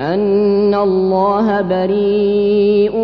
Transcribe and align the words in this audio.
أن 0.00 0.74
الله 0.74 1.60
بريء 1.60 2.98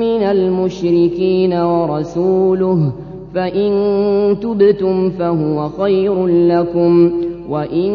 من 0.00 0.22
المشركين 0.22 1.52
ورسوله 1.52 2.92
فإن 3.34 3.70
تبتم 4.42 5.10
فهو 5.10 5.68
خير 5.68 6.26
لكم 6.26 7.12
وإن 7.48 7.90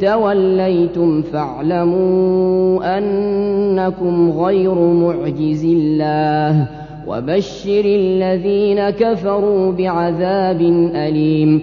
توليتم 0.00 1.22
فاعلموا 1.22 2.98
أنكم 2.98 4.30
غير 4.30 4.74
معجز 4.74 5.64
الله 5.64 6.66
وبشر 7.06 7.84
الذين 7.84 8.90
كفروا 8.90 9.72
بعذاب 9.72 10.60
أليم. 10.94 11.62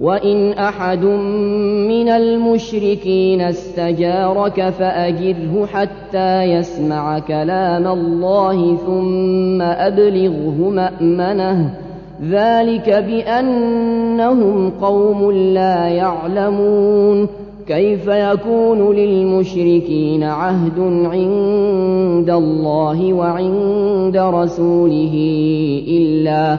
وإن 0.00 0.52
أحد 0.52 1.04
من 1.88 2.08
المشركين 2.08 3.40
استجارك 3.40 4.70
فأجره 4.70 5.66
حتى 5.72 6.42
يسمع 6.42 7.18
كلام 7.18 7.86
الله 7.86 8.76
ثم 8.76 9.62
أبلغه 9.62 10.70
مأمنه 10.70 11.74
ذلك 12.30 12.90
بأنهم 12.90 14.70
قوم 14.70 15.32
لا 15.32 15.88
يعلمون 15.88 17.28
كيف 17.66 18.08
يكون 18.08 18.96
للمشركين 18.96 20.22
عهد 20.22 20.78
عند 21.04 22.30
الله 22.30 23.12
وعند 23.12 24.16
رسوله 24.16 25.14
إلا 25.88 26.58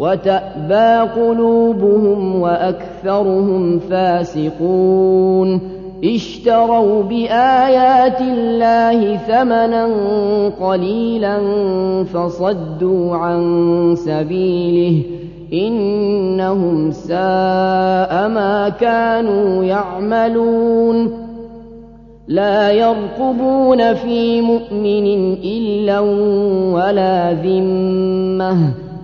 وتأبى 0.00 1.10
قلوبهم 1.20 2.40
وأكثرهم 2.40 3.78
فاسقون. 3.78 5.60
اشتروا 6.04 7.02
بآيات 7.02 8.20
الله 8.20 9.16
ثمنا 9.16 9.88
قليلا 10.60 11.38
فصدوا 12.04 13.16
عن 13.16 13.40
سبيله. 13.98 15.02
إنهم 15.52 16.90
ساء 16.90 18.28
ما 18.28 18.68
كانوا 18.80 19.64
يعملون. 19.64 21.26
لا 22.28 22.70
يرقبون 22.70 23.94
في 23.94 24.40
مؤمن 24.40 25.32
إلا 25.32 26.00
ولا 26.74 27.32
ذمة. 27.32 28.89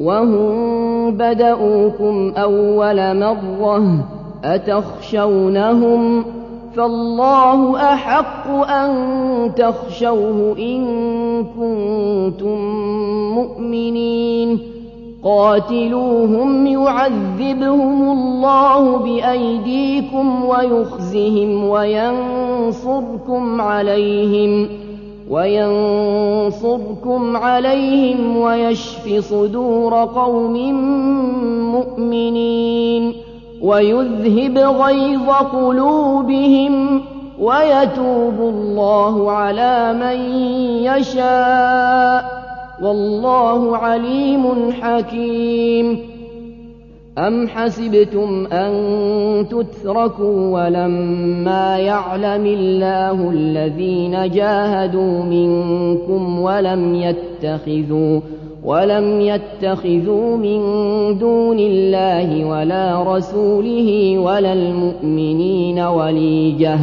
وهم 0.00 1.10
بدؤوكم 1.10 2.32
أول 2.36 3.16
مرة 3.16 4.04
أتخشونهم 4.44 6.24
فالله 6.76 7.92
أحق 7.92 8.50
أن 8.70 9.54
تخشوه 9.54 10.56
إن 10.58 10.84
كنتم 11.44 12.58
مؤمنين 13.34 14.58
قاتلوهم 15.24 16.66
يعذبهم 16.66 18.10
الله 18.10 18.96
بأيديكم 18.96 20.44
ويخزهم 20.44 21.68
وينصركم 21.68 23.60
عليهم 23.60 24.68
وينصركم 25.30 27.36
عليهم 27.36 28.36
ويشف 28.36 29.30
صدور 29.30 30.04
قوم 30.04 30.72
مؤمنين 31.72 33.14
ويذهب 33.62 34.58
غيظ 34.58 35.30
قلوبهم 35.52 37.02
ويتوب 37.40 38.40
الله 38.40 39.32
على 39.32 39.92
من 39.92 40.20
يشاء. 40.84 42.46
والله 42.82 43.76
عليم 43.76 44.72
حكيم. 44.72 46.15
أَمْ 47.18 47.48
حَسِبْتُمْ 47.48 48.46
أَن 48.52 48.72
تُتْرَكُوا 49.48 50.64
وَلَمَّا 50.64 51.78
يَعْلَمِ 51.78 52.46
اللَّهُ 52.46 53.30
الَّذِينَ 53.30 54.30
جَاهَدُوا 54.30 55.22
مِنكُمْ 55.22 56.40
وَلَمْ 56.40 56.94
يَتَّخِذُوا 56.94 58.20
ولم 58.64 59.20
يتخذوا 59.20 60.36
من 60.36 60.58
دون 61.18 61.58
الله 61.58 62.44
ولا 62.44 63.16
رسوله 63.16 64.18
ولا 64.18 64.52
المؤمنين 64.52 65.80
وليجه 65.80 66.78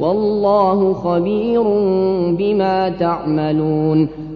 والله 0.00 0.92
خبير 0.92 1.62
بما 2.38 2.88
تعملون 2.88 4.08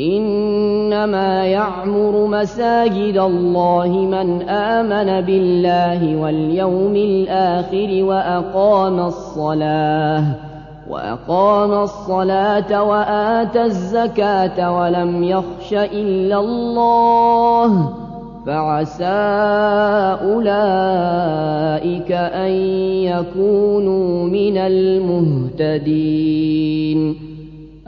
إنما 0.00 1.44
يعمر 1.46 2.26
مساجد 2.26 3.18
الله 3.18 3.88
من 3.88 4.42
آمن 4.48 5.20
بالله 5.26 6.16
واليوم 6.16 6.96
الآخر 6.96 8.04
وأقام 8.04 9.00
الصلاة 9.00 10.24
وأقام 10.90 11.72
الصلاة 11.72 12.82
وآتى 12.82 13.62
الزكاة 13.62 14.80
ولم 14.80 15.24
يخش 15.24 15.72
إلا 15.72 16.40
الله. 16.40 17.92
فعسى 18.46 19.04
أولئك 20.24 22.12
أن 22.12 22.50
يكونوا 23.04 24.24
من 24.24 24.56
المهتدين. 25.58 26.10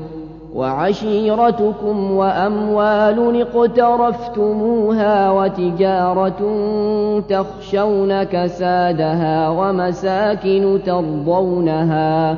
وعشيرتكم 0.55 2.11
وأموال 2.11 3.41
اقترفتموها 3.41 5.31
وتجارة 5.31 6.41
تخشون 7.29 8.23
كسادها 8.23 9.49
ومساكن 9.49 10.79
ترضونها 10.85 12.37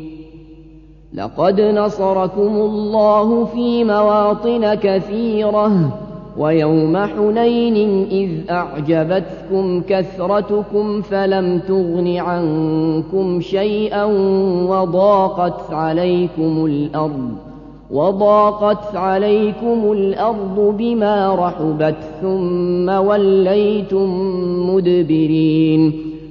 لقد 1.13 1.61
نصركم 1.61 2.55
الله 2.55 3.45
في 3.45 3.83
مواطن 3.83 4.73
كثيرة 4.73 5.97
ويوم 6.37 6.97
حنين 6.97 8.07
إذ 8.11 8.29
أعجبتكم 8.51 9.81
كثرتكم 9.81 11.01
فلم 11.01 11.59
تغن 11.67 12.17
عنكم 12.17 13.41
شيئا 13.41 14.03
وضاقت 14.67 15.73
عليكم 15.73 16.65
الأرض 16.65 17.31
وضاقت 17.91 18.95
عليكم 18.95 19.91
الأرض 19.91 20.75
بما 20.77 21.35
رحبت 21.35 21.97
ثم 22.21 22.89
وليتم 22.89 24.09
مدبرين. 24.69 26.10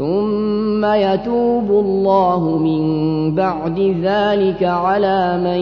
ثم 0.00 0.84
يتوب 0.84 1.70
الله 1.70 2.58
من 2.58 3.34
بعد 3.34 3.78
ذلك 4.02 4.62
على 4.62 5.38
من 5.44 5.60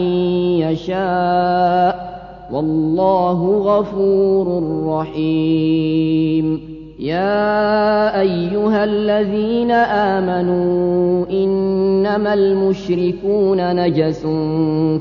يشاء 0.63 2.09
والله 2.51 3.57
غفور 3.57 4.63
رحيم 4.87 6.61
يا 6.99 8.19
ايها 8.21 8.83
الذين 8.83 9.71
امنوا 9.71 11.25
انما 11.29 12.33
المشركون 12.33 13.75
نجس 13.75 14.21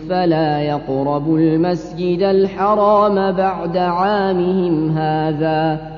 فلا 0.08 0.60
يقربوا 0.62 1.38
المسجد 1.38 2.22
الحرام 2.22 3.32
بعد 3.32 3.76
عامهم 3.76 4.90
هذا 4.90 5.97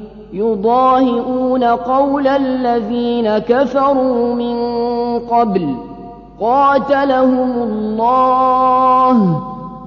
يضاهئون 0.33 1.63
قول 1.63 2.27
الذين 2.27 3.37
كفروا 3.37 4.35
من 4.35 4.57
قبل 5.19 5.75
قاتلهم 6.39 7.51
الله 7.63 9.41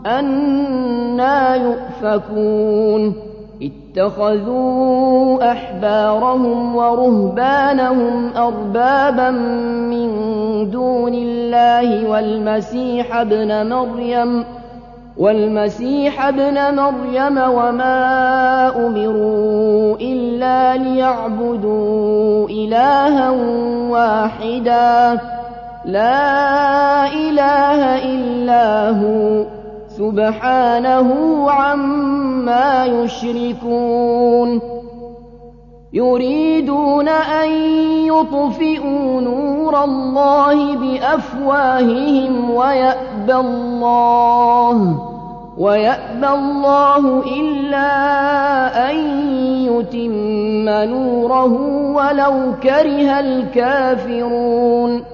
أنا 0.06 1.54
يؤفكون 1.54 3.14
اتخذوا 3.62 5.52
أحبارهم 5.52 6.76
ورهبانهم 6.76 8.30
أربابا 8.36 9.30
من 9.90 10.10
دون 10.70 11.14
الله 11.14 12.10
والمسيح 12.10 13.16
ابن 13.16 13.68
مريم 13.68 14.44
والمسيح 15.18 16.26
ابن 16.26 16.74
مريم 16.74 17.38
وما 17.38 18.86
أمروا 18.86 19.96
إلا 20.00 20.76
ليعبدوا 20.76 22.48
إلها 22.48 23.30
واحدا. 23.90 25.20
لا 25.84 27.06
إله 27.06 28.04
إلا 28.04 28.90
هو. 28.90 29.44
سبحانه 29.88 31.10
عما 31.50 32.84
يشركون. 32.84 34.73
يريدون 35.94 37.08
أن 37.08 37.50
يطفئوا 38.06 39.20
نور 39.20 39.84
الله 39.84 40.76
بأفواههم 40.76 42.50
ويأبى 42.50 43.34
الله 43.34 44.98
ويأبى 45.58 46.28
الله 46.28 47.22
إلا 47.40 47.90
أن 48.90 48.96
يتم 49.70 50.68
نوره 50.68 51.52
ولو 51.94 52.52
كره 52.62 53.20
الكافرون. 53.20 55.04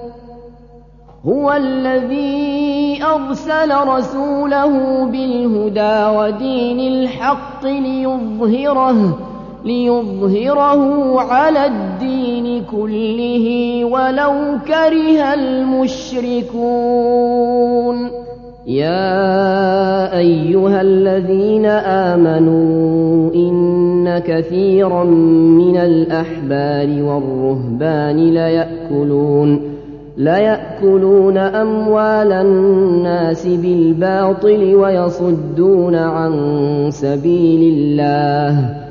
هو 1.27 1.51
الذي 1.51 2.99
أرسل 3.03 3.87
رسوله 3.87 5.05
بالهدى 5.05 6.17
ودين 6.17 6.79
الحق 6.79 7.63
ليظهره 7.65 9.30
ليظهره 9.65 11.21
على 11.21 11.65
الدين 11.65 12.63
كله 12.63 13.45
ولو 13.85 14.57
كره 14.67 15.33
المشركون. 15.33 16.61
يا 18.67 20.17
أيها 20.17 20.81
الذين 20.81 21.65
آمنوا 21.65 23.33
إن 23.35 24.19
كثيرا 24.19 25.03
من 25.03 25.77
الأحبار 25.77 27.03
والرهبان 27.03 28.17
ليأكلون 28.17 29.61
ليأكلون 30.17 31.37
أموال 31.37 32.31
الناس 32.31 33.47
بالباطل 33.47 34.75
ويصدون 34.75 35.95
عن 35.95 36.33
سبيل 36.89 37.73
الله. 37.73 38.90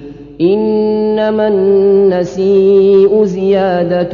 إنما 0.41 1.47
النسيء 1.47 3.23
زيادة 3.23 4.09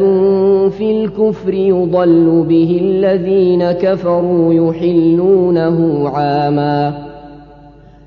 في 0.69 0.91
الكفر 0.91 1.53
يضل 1.53 2.45
به 2.49 2.79
الذين 2.83 3.71
كفروا 3.71 4.53
يحلونه 4.53 6.09
عاما 6.09 7.07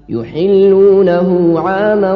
يحلونه 0.08 1.60
عاما 1.60 2.14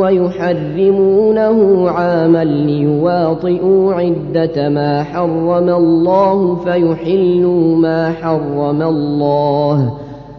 ويحرمونه 0.00 1.90
عاما 1.90 2.44
ليواطئوا 2.44 3.94
عدة 3.94 4.68
ما 4.68 5.02
حرم 5.02 5.68
الله 5.68 6.54
فيحلوا 6.54 7.76
ما 7.76 8.10
حرم 8.10 8.82
الله 8.82 9.94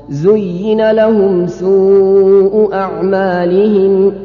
زين 0.09 0.91
لهم 0.91 1.47
سوء 1.47 2.73
أعمالهم 2.73 4.24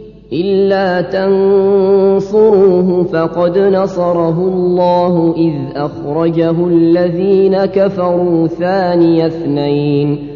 إلا 0.33 1.01
تنصروه 1.01 3.03
فقد 3.03 3.57
نصره 3.57 4.47
الله 4.47 5.33
إذ 5.37 5.53
أخرجه 5.75 6.67
الذين 6.67 7.65
كفروا 7.65 8.47
ثاني 8.47 9.25
اثنين. 9.25 10.27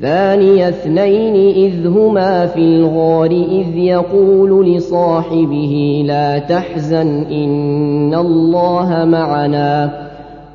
ثاني 0.00 0.68
اثنين 0.68 1.34
إذ 1.56 1.86
هما 1.86 2.46
في 2.46 2.60
الغار 2.60 3.30
إذ 3.30 3.76
يقول 3.76 4.66
لصاحبه 4.66 6.02
لا 6.06 6.38
تحزن 6.38 7.24
إن 7.30 8.14
الله 8.14 9.04
معنا. 9.04 10.09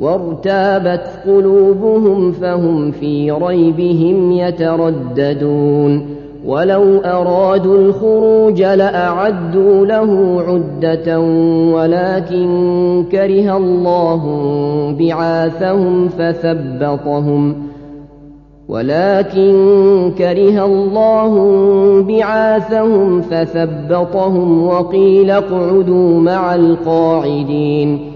وارتابت 0.00 1.06
قلوبهم 1.26 2.32
فهم 2.32 2.90
في 2.90 3.30
ريبهم 3.30 4.32
يترددون. 4.32 6.16
ولو 6.46 6.98
أرادوا 6.98 7.78
الخروج 7.78 8.62
لأعدوا 8.62 9.86
له 9.86 10.42
عدة 10.48 11.20
ولكن 11.74 13.04
كره 13.12 13.56
الله 13.56 14.22
بعاثهم 14.98 16.08
فثبطهم. 16.08 17.54
ولكن 18.68 19.52
كره 20.18 20.64
الله 20.64 21.32
بعاثهم 22.02 23.20
فثبطهم 23.20 24.66
وقيل 24.66 25.30
اقعدوا 25.30 26.20
مع 26.20 26.54
القاعدين. 26.54 28.15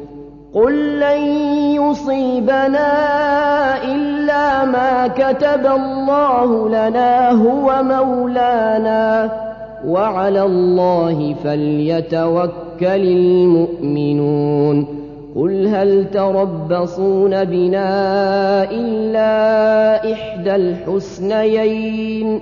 قل 0.53 0.99
لن 0.99 1.21
يصيبنا 1.75 2.87
إلا 3.83 4.65
ما 4.65 5.07
كتب 5.07 5.65
الله 5.65 6.69
لنا 6.69 7.31
هو 7.31 7.83
مولانا 7.83 9.31
وعلى 9.87 10.43
الله 10.43 11.33
فليتوكل 11.43 12.51
المؤمنون 12.81 14.87
قل 15.35 15.67
هل 15.67 16.11
تربصون 16.11 17.45
بنا 17.45 17.91
إلا 18.71 20.13
إحدى 20.13 20.55
الحسنيين 20.55 22.41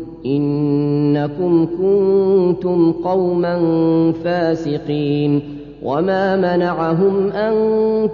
إنكم 0.25 1.67
كنتم 1.77 2.91
قوما 2.91 3.55
فاسقين 4.23 5.41
وما 5.83 6.35
منعهم 6.35 7.27
أن 7.31 7.53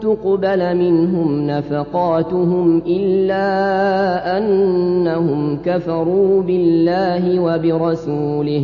تقبل 0.02 0.76
منهم 0.76 1.48
نفقاتهم 1.48 2.82
إلا 2.88 3.48
أنهم 4.38 5.58
كفروا 5.66 6.42
بالله 6.42 7.40
وبرسوله 7.40 8.64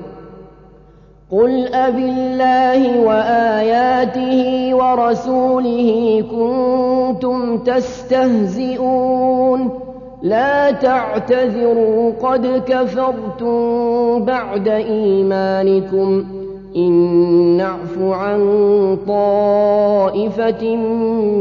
قل 1.31 1.67
أبالله 1.67 2.99
وآياته 2.99 4.75
ورسوله 4.75 6.23
كنتم 6.31 7.57
تستهزئون 7.57 9.69
لا 10.21 10.71
تعتذروا 10.71 12.11
قد 12.21 12.63
كفرتم 12.67 14.25
بعد 14.25 14.67
إيمانكم 14.67 16.23
إن 16.75 16.91
نعف 17.57 17.97
عن 17.99 18.41
طائفة 19.07 20.75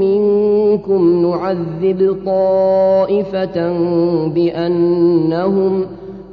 منكم 0.00 1.26
نعذب 1.26 2.16
طائفة 2.26 3.72
بأنهم 4.26 5.87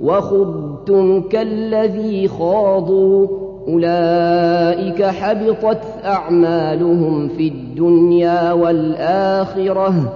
وخضتم 0.00 1.20
كالذي 1.20 2.28
خاضوا 2.28 3.26
أولئك 3.68 5.02
حبطت 5.02 5.82
أعمالهم 6.04 7.28
في 7.28 7.48
الدنيا 7.48 8.52
والآخرة 8.52 10.12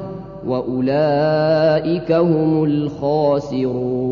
وأولئك 0.46 2.12
هم 2.12 2.64
الخاسرون 2.64 4.10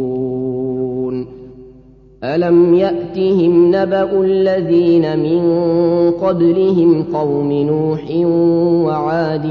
ألم 2.24 2.74
يأتهم 2.74 3.68
نبأ 3.68 4.20
الذين 4.20 5.18
من 5.18 5.40
قبلهم 6.10 7.04
قوم 7.14 7.52
نوح 7.52 8.10
وعاد 8.86 9.46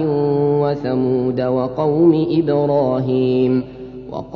وثمود 0.62 1.42
وقوم 1.42 2.28
إبراهيم 2.32 3.64
ۖ 3.74 3.77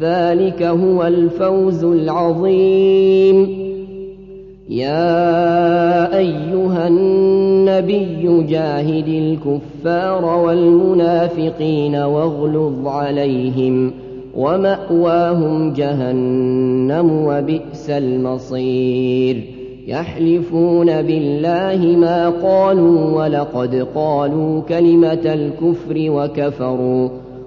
ذلك 0.00 0.62
هو 0.62 1.06
الفوز 1.06 1.84
العظيم. 1.84 3.62
يا 4.68 6.18
أيها 6.18 6.88
النبي 6.88 8.44
جاهد 8.48 9.08
الكفار 9.08 10.24
والمنافقين 10.24 11.96
واغلظ 11.96 12.86
عليهم 12.86 13.92
ومأواهم 14.36 15.72
جهنم 15.72 17.26
وبئس 17.26 17.90
المصير. 17.90 19.44
يحلفون 19.86 21.02
بالله 21.02 21.96
ما 21.96 22.28
قالوا 22.28 23.22
ولقد 23.22 23.86
قالوا 23.94 24.60
كلمة 24.60 25.12
الكفر 25.12 25.94
وكفروا. 25.96 27.08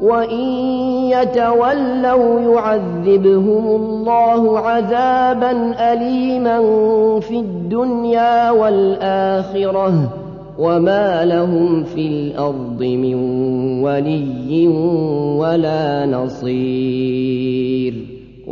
وإن 0.00 0.44
يتولوا 1.10 2.40
يعذبهم 2.40 3.66
الله 3.66 4.58
عذابا 4.58 5.74
أليما 5.92 6.60
في 7.20 7.36
الدنيا 7.36 8.50
والآخرة 8.50 10.12
وما 10.58 11.24
لهم 11.24 11.84
في 11.84 12.06
الأرض 12.06 12.82
من 12.82 13.14
ولي 13.82 14.68
ولا 15.38 16.06
نصير 16.06 17.94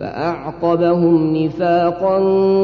فأعقبهم 0.00 1.36
نفاقا 1.36 2.20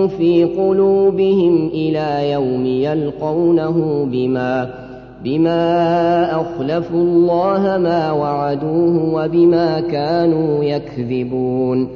في 0.06 0.44
قلوبهم 0.44 1.70
إلى 1.74 2.30
يوم 2.32 2.66
يلقونه 2.66 4.06
بما 4.12 4.70
بما 5.24 6.40
أخلفوا 6.40 7.02
الله 7.02 7.78
ما 7.78 8.12
وعدوه 8.12 9.14
وبما 9.14 9.80
كانوا 9.80 10.64
يكذبون. 10.64 11.88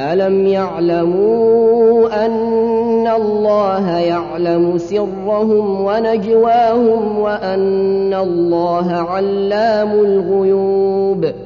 ألم 0.00 0.46
يعلموا 0.46 2.26
أن 2.26 3.06
الله 3.06 3.90
يعلم 3.90 4.78
سرهم 4.78 5.84
ونجواهم 5.84 7.18
وأن 7.18 8.14
الله 8.14 8.92
علام 8.92 9.90
الغيوب 9.92 11.24
ۖ؟ 11.24 11.45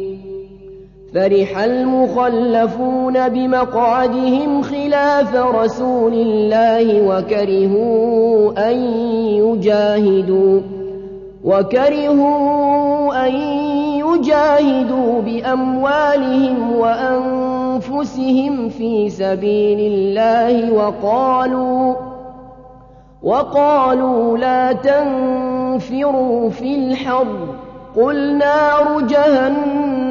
فرح 1.13 1.57
المخلفون 1.57 3.29
بمقعدهم 3.29 4.61
خلاف 4.61 5.35
رسول 5.35 6.13
الله 6.13 7.01
وكرهوا 7.07 8.69
أن 8.69 8.77
يجاهدوا 9.27 10.61
وكرهوا 11.43 13.27
أن 13.27 13.35
يجاهدوا 13.99 15.21
بأموالهم 15.21 16.75
وأنفسهم 16.75 18.69
في 18.69 19.09
سبيل 19.09 19.93
الله 19.93 20.73
وقالوا 20.73 21.95
وقالوا 23.23 24.37
لا 24.37 24.71
تنفروا 24.71 26.49
في 26.49 26.75
الحر 26.75 27.55
قل 27.95 28.37
نار 28.37 29.01
جهنم 29.01 30.10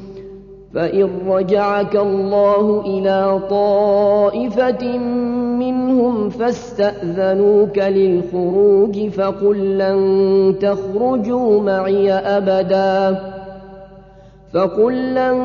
فإن 0.75 1.09
رجعك 1.27 1.95
الله 1.95 2.81
إلى 2.85 3.39
طائفة 3.49 4.97
منهم 5.59 6.29
فاستأذنوك 6.29 7.77
للخروج 7.77 9.09
فقل 9.09 9.77
لن 9.77 10.55
تخرجوا 10.61 11.61
معي 11.61 12.11
أبدا 12.11 13.19
فقل 14.53 15.13
لن 15.13 15.37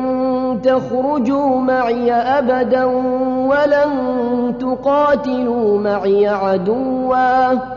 تخرجوا 0.63 1.59
معي 1.59 2.11
أبدا 2.11 2.85
ولن 3.49 4.53
تقاتلوا 4.59 5.79
معي 5.79 6.27
عدوا 6.27 7.76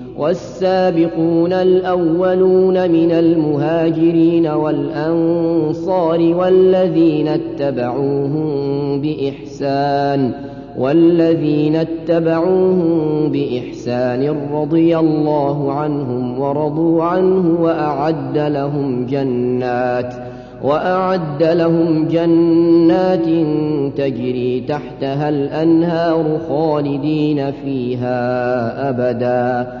والسابقون 0.21 1.53
الأولون 1.53 2.91
من 2.91 3.11
المهاجرين 3.11 4.47
والأنصار 4.47 6.19
والذين 6.19 7.27
اتبعوهم 7.27 9.01
بإحسان 9.01 10.31
والذين 10.77 11.75
اتبعوهم 11.75 13.29
بإحسان 13.31 14.37
رضي 14.53 14.97
الله 14.97 15.73
عنهم 15.73 16.39
ورضوا 16.39 17.03
عنه 17.03 17.61
وأعد 17.61 18.37
لهم 18.37 19.05
جنات 19.05 20.13
وأعد 20.63 21.43
لهم 21.43 22.07
جنات 22.07 23.25
تجري 23.97 24.63
تحتها 24.67 25.29
الأنهار 25.29 26.39
خالدين 26.49 27.51
فيها 27.51 28.89
أبدا. 28.89 29.80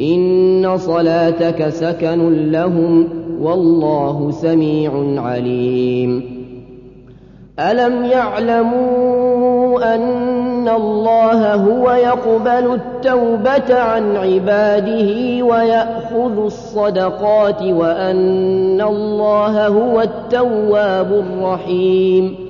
إن 0.00 0.76
صلاتك 0.76 1.68
سكن 1.68 2.50
لهم 2.50 3.08
والله 3.40 4.30
سميع 4.30 4.92
عليم 5.22 6.40
ألم 7.58 8.04
يعلموا 8.04 9.94
أن 9.94 10.68
الله 10.68 11.54
هو 11.54 11.90
يقبل 11.90 12.74
التوبة 12.74 13.80
عن 13.80 14.16
عباده 14.16 15.44
ويأخذ 15.44 16.44
الصدقات 16.44 17.62
وأن 17.62 18.80
الله 18.80 19.66
هو 19.66 20.00
التواب 20.00 21.12
الرحيم 21.12 22.49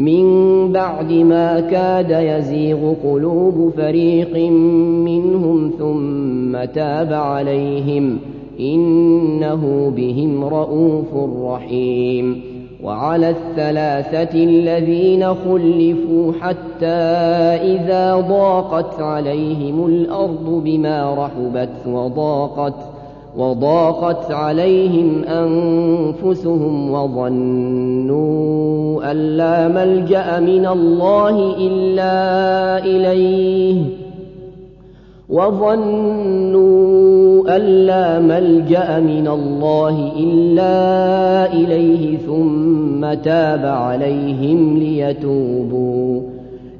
من 0.00 0.72
بعد 0.72 1.12
ما 1.12 1.60
كاد 1.60 2.10
يزيغ 2.10 2.94
قلوب 3.04 3.72
فريق 3.76 4.50
منهم 5.04 5.72
ثم 5.78 6.64
تاب 6.64 7.12
عليهم 7.12 8.18
إنه 8.60 9.92
بهم 9.96 10.44
رءوف 10.44 11.06
رحيم 11.44 12.40
وعلى 12.82 13.30
الثلاثة 13.30 14.44
الذين 14.44 15.34
خلفوا 15.34 16.32
حتى 16.40 17.00
إذا 17.74 18.16
ضاقت 18.16 19.00
عليهم 19.00 19.86
الأرض 19.86 20.62
بما 20.64 21.14
رحبت 21.14 21.86
وضاقت 21.86 22.99
وضاقت 23.36 24.30
عليهم 24.30 25.24
أنفسهم 25.24 26.90
وظنوا 26.90 28.30
أن 29.10 29.16
لا 29.16 29.68
ملجأ 29.68 30.40
من 30.40 30.66
الله 30.66 31.56
إلا 31.58 32.14
إليه 32.84 33.82
وظنوا 35.28 36.70
أن 37.56 37.60
لا 37.86 38.18
ملجأ 38.18 38.98
من 39.00 39.28
الله 39.28 40.12
إلا 40.18 41.52
إليه 41.52 42.18
ثم 42.18 43.14
تاب 43.14 43.64
عليهم 43.64 44.78
ليتوبوا 44.78 46.20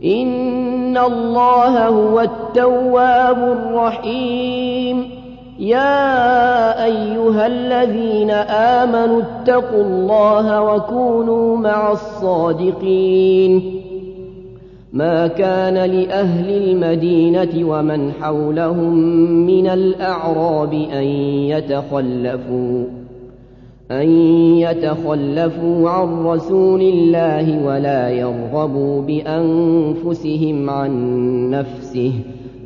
إن 0.05 0.99
الله 0.99 1.89
هو 1.89 2.21
التواب 2.21 3.39
الرحيم 3.39 5.20
يا 5.61 6.85
أيها 6.85 7.47
الذين 7.47 8.31
آمنوا 8.81 9.23
اتقوا 9.23 9.83
الله 9.83 10.63
وكونوا 10.63 11.57
مع 11.57 11.93
الصادقين. 11.93 13.81
ما 14.93 15.27
كان 15.27 15.75
لأهل 15.75 16.51
المدينة 16.51 17.69
ومن 17.71 18.13
حولهم 18.13 18.95
من 19.47 19.67
الأعراب 19.67 20.73
أن 20.73 21.05
يتخلفوا 21.53 22.85
أن 23.91 24.09
يتخلفوا 24.57 25.91
عن 25.91 26.27
رسول 26.27 26.81
الله 26.81 27.67
ولا 27.67 28.11
يرغبوا 28.11 29.03
بأنفسهم 29.03 30.71
عن 30.71 30.91
نفسه. 31.51 32.13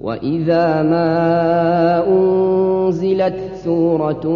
وإذا 0.00 0.82
ما 0.82 2.06
أنزلت 2.08 3.34
سورة 3.54 4.26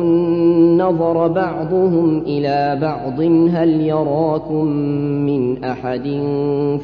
نظر 0.76 1.28
بعضهم 1.28 2.18
إلى 2.18 2.78
بعض 2.80 3.20
هل 3.54 3.80
يراكم 3.80 4.66
من 5.26 5.64
أحد 5.64 6.20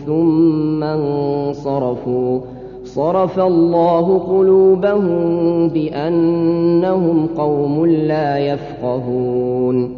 ثم 0.07 0.83
انصرفوا 0.83 2.41
صرف 2.85 3.39
الله 3.39 4.19
قلوبهم 4.19 5.69
بأنهم 5.69 7.27
قوم 7.37 7.87
لا 7.87 8.39
يفقهون 8.39 9.98